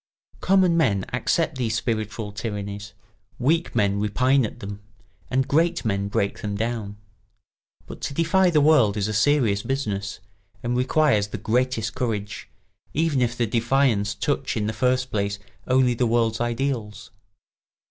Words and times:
]Common 0.51 0.75
men 0.75 1.05
accept 1.13 1.59
these 1.59 1.75
spiritual 1.75 2.31
tyrannies, 2.31 2.93
weak 3.37 3.75
men 3.75 3.99
repine 3.99 4.47
at 4.47 4.59
them, 4.59 4.81
and 5.29 5.47
great 5.47 5.85
men 5.85 6.07
break 6.07 6.41
them 6.41 6.55
down. 6.55 6.97
But 7.85 8.01
to 8.01 8.13
defy 8.15 8.49
the 8.49 8.61
world 8.61 8.97
is 8.97 9.07
a 9.07 9.13
serious 9.13 9.61
business, 9.61 10.19
and 10.63 10.75
requires 10.75 11.27
the 11.27 11.37
greatest 11.37 11.93
courage, 11.93 12.49
even 12.95 13.21
if 13.21 13.37
the 13.37 13.45
defiance 13.45 14.15
touch 14.15 14.57
in 14.57 14.65
the 14.65 14.73
first 14.73 15.11
place 15.11 15.37
only 15.67 15.93
the 15.93 16.07
world's 16.07 16.41
ideals. 16.41 17.11